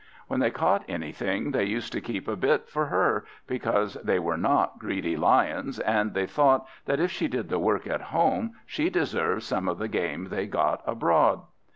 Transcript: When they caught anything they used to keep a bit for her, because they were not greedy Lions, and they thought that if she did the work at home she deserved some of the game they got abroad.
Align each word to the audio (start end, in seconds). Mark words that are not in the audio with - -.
When 0.27 0.39
they 0.39 0.49
caught 0.49 0.83
anything 0.89 1.51
they 1.51 1.65
used 1.65 1.93
to 1.93 2.01
keep 2.01 2.27
a 2.27 2.35
bit 2.35 2.67
for 2.67 2.87
her, 2.87 3.23
because 3.45 3.93
they 4.03 4.17
were 4.17 4.35
not 4.35 4.79
greedy 4.79 5.15
Lions, 5.15 5.77
and 5.79 6.15
they 6.15 6.25
thought 6.25 6.65
that 6.85 6.99
if 6.99 7.11
she 7.11 7.27
did 7.27 7.49
the 7.49 7.59
work 7.59 7.85
at 7.85 8.01
home 8.09 8.55
she 8.65 8.89
deserved 8.89 9.43
some 9.43 9.67
of 9.69 9.77
the 9.77 9.87
game 9.87 10.29
they 10.29 10.47
got 10.47 10.81
abroad. 10.87 11.41